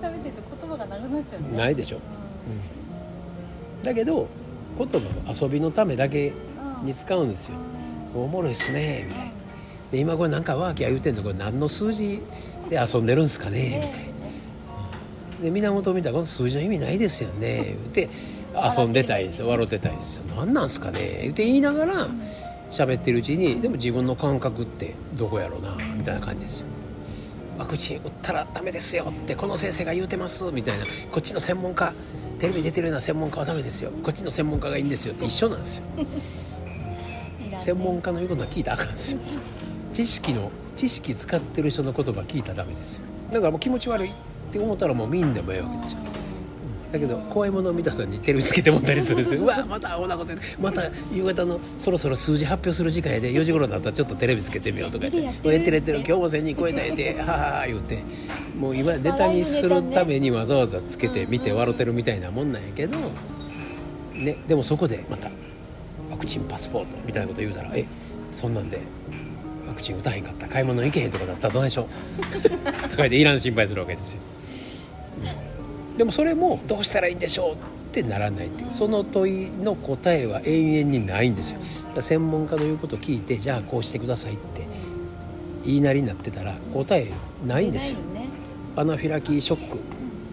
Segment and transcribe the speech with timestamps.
[0.00, 1.58] 喋ってると言葉がなくなっちゃうね。
[1.58, 1.98] ないでしょ、う
[3.80, 4.28] ん、だけど
[4.78, 4.96] 言葉
[5.28, 6.32] は遊びのためだけ
[6.82, 7.56] に使うんですよ。
[8.14, 9.32] おもろいっすねみたいな。
[9.92, 12.20] で今これなんかワーキャー言うてんのこれ何の数字
[12.68, 14.10] で遊んでるんですかねみたいな。
[15.42, 18.10] で源見たらこの数字の意味ないですよね言って
[18.78, 20.24] 遊んでたいんですよ笑ってたいんですよ。
[20.36, 22.08] 何なんすかね言って言いながら
[22.70, 26.66] 喋ってるうちにでも自分の感覚ってどこやろうなみたいな感じですよ
[27.60, 30.86] ワクチン打ったらダメですよってこの先生が言うてますみたいな。
[30.86, 31.92] こっちの専門家
[32.38, 33.90] テレビ出てるような専門家はダメですよ。
[34.02, 35.12] こっちの専門家がいいんですよ。
[35.12, 35.84] って一緒なんですよ。
[37.60, 39.20] 専門家の言うことは聞いたらあかんですよ。
[39.92, 43.02] 知識の知識使ってる人の言葉聞いたらダメですよ。
[43.30, 44.12] だからもう気持ち悪いっ
[44.50, 45.98] て思ったらもう見んでもええわけですよ
[46.92, 49.42] だけど怖いものを見たさんにテレビつけてもったりするんですよ。
[49.44, 57.98] うわまたアホなことまた夕方のそろそろ数字発表する時間やで4時頃になったらちょっとテレビつけてみようとか言って「えてるえてる今日も1000人超えたえて ははは」言うて
[58.58, 62.98] もう今ネタにするためにわざわざつけて見て笑ってるみたいなもんなんやけど、
[64.14, 65.30] ね、でもそこでまた
[66.10, 67.84] ワクチンパスポートみたいなこと言うたら「え
[68.32, 68.80] そんなんで
[69.68, 71.86] ワクチン打たへんかった買い物行けへんとかだったらどうでしょ
[72.18, 72.42] う?
[72.42, 74.20] 」とか言っていらん心配するわけですよ。
[76.00, 77.56] でもそれもどうしたらいいんでしょうっ
[77.92, 78.72] てならないっていう。
[78.72, 81.60] その問いの答えは永遠にないんですよ。
[81.60, 84.66] だから専門家の言うことを聞いてじゃあこうしてくださいって
[85.62, 87.12] 言いなりになってたら答え
[87.46, 87.98] ないんですよ。
[88.14, 88.30] ね。
[88.76, 89.76] アナフィラキーショック。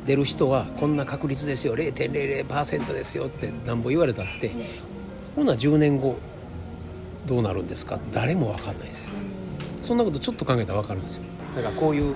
[0.05, 1.75] 出る人はこんな確率ですよ。
[1.75, 4.49] 0.00%ですよってなんぼ言われたって。
[5.35, 6.15] ほな10年後
[7.25, 7.99] どうなるんですか？
[8.13, 9.11] 誰も分かんないですよ。
[9.81, 11.23] そんなことちょっと考えたら分かるんですよ。
[11.57, 12.15] だからこういう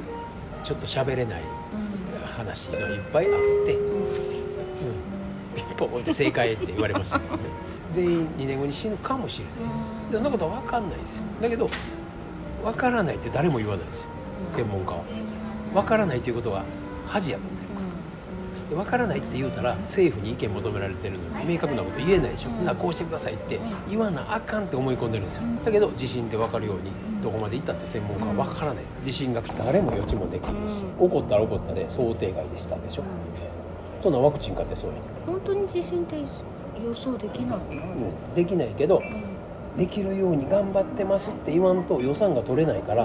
[0.64, 1.42] ちょっと喋れない
[2.42, 3.32] 話がいっぱいあっ
[3.66, 3.98] て、う
[5.74, 7.44] ん、ポンって正解って言われましたけどね。
[7.94, 9.76] 全員2年後に死ぬかもしれないで
[10.12, 10.14] す。
[10.14, 11.24] そんなことは分かんないですよ。
[11.42, 11.70] だけど
[12.64, 14.08] 分からないって誰も言わないですよ。
[14.52, 15.04] 専門家は。
[15.74, 16.64] 分からないということは
[17.08, 17.66] 恥やと思って。
[17.66, 17.71] る
[18.72, 22.64] で分からないって言うたら政府に意見求められてるのに明確なこと言えないでしょ、うん。
[22.64, 23.60] なこうしてくださいって
[23.90, 25.44] 言わなあかんって思い込んでるんですよ。
[25.66, 26.90] だけど地震で分かるように
[27.22, 28.84] どこまで行ったって専門家は分からない。
[29.06, 29.60] 地震が来た。
[29.60, 30.78] ら誰も予知もできるし。
[30.78, 33.04] 起こったら起こったで想定外でしたでしょ。
[34.02, 34.96] そんなワクチンかってそうや
[35.26, 37.50] 本当に地震って予想できない？
[37.50, 38.36] のうん。
[38.36, 39.02] できないけど
[39.76, 43.04] できるように頑張ってますって言わんと予算が取れないから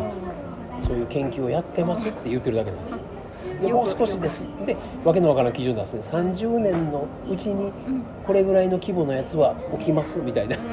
[0.83, 2.93] そういう研究をやってますって言ってるだけなんです。
[2.93, 2.99] よ
[3.63, 4.47] でもう少しです。
[4.67, 5.95] でわけのわからん基準出す。
[5.95, 7.73] ね30年のうちに
[8.27, 10.57] これぐらいの規模のやつは起きますみたいな。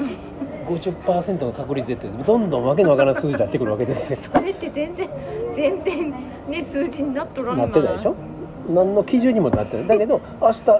[0.68, 4.18] 50%の確率でってどんどんわけのわからん数字出してくるわけですよ。
[4.34, 5.08] それって全然
[5.54, 6.14] 全然
[6.48, 7.66] ね数字になっとらんな。
[7.66, 8.14] ってないでしょ？
[8.68, 9.86] 何の基準にもなってない。
[9.86, 10.74] だけど明日起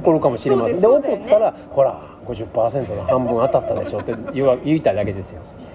[0.00, 0.76] こるかもしれません。
[0.76, 5.69] でそうです起こったらほら50%の半分当たったでしょって言わ言いたいだけですよ、うん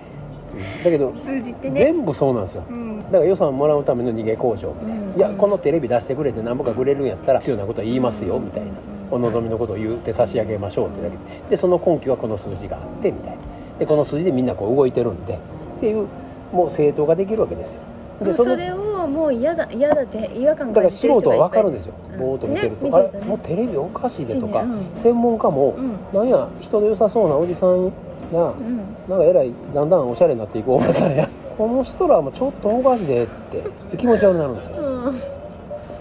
[0.83, 1.75] だけど数字ってね。
[1.75, 2.63] 全部そうなんですよ。
[2.69, 2.99] うん。
[2.99, 5.17] だから予算もらうための逃げ交渉うん。
[5.17, 8.71] いやこのテレビ出してくれて何ぼかくれるんやったら必要なことは言いますよみたいな。
[9.11, 13.37] お望みのことを言って差し上げましょうってだけででその根拠はこの数字があってみたいな。
[13.79, 16.07] でこの数字でみんなこう動いてるんでっていう
[16.51, 17.81] もう正当ができるわけですよ。
[18.21, 22.19] でそのれをもう嫌だ嫌だって違和感だから素人は分かるんでですよ、うん。
[22.19, 24.89] ぼーっと見てると、ねあれもうテレビおかしいでとか、うん。
[24.95, 25.97] 専門家も、うん。
[26.13, 27.91] なんや人の良さそうなおじさん
[28.31, 28.77] が、うん。
[29.07, 31.29] なんかえらいだんだんおしゃれになっていくおばさんや。
[31.57, 33.63] この人らもちょっとおかしいでって。
[33.91, 34.77] で気持ち悪くなるんですよ。
[34.77, 35.21] うん。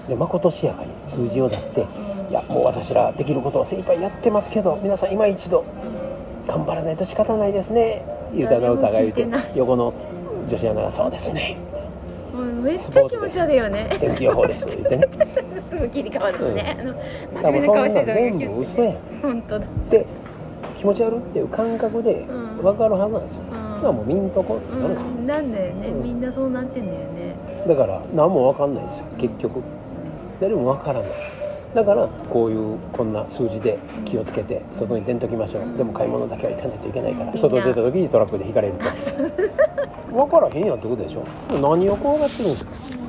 [0.08, 1.86] でまことしやかに数字を出して
[2.28, 5.64] 「いやもう私らできることは精一杯やってますけど皆さん今一度
[6.46, 9.94] 頑張らないと仕方ないですね」言うてアナウンサーが言うて横の
[10.46, 13.96] 女子アナが「そうですね」みたいなうんめっちゃ気持ち悪いよね。
[13.98, 15.08] 天気予報です」言ってね。
[15.70, 16.98] すぐ切り替わるのね、あのだ
[17.42, 18.96] から真面目な顔してた全部嘘やん。
[19.22, 19.66] 本当だ。
[19.90, 20.06] で
[20.84, 22.62] 気持ち悪いっていう感覚でうん。
[22.62, 23.50] 分かるはずなんですよ、うん。
[23.52, 24.92] だからもう見んとこってなるん。
[24.92, 25.26] ですよ、うん。
[25.26, 26.02] なんだよね、うん。
[26.02, 27.34] みんなそうなってんだよね。
[27.66, 29.62] だから何も分かんないですよ結局。
[30.40, 31.10] 誰も分からない。
[31.74, 35.78] だからこういうこんな数字で気をつけて外に出んときましょう。
[35.78, 38.84] でも買い物だけは行かないといけないから外出た時にトラックで引かれると。
[40.14, 41.24] 分からへんやんってことでしょ。
[41.58, 42.72] 何を怖がってるんですか？
[42.98, 43.03] うん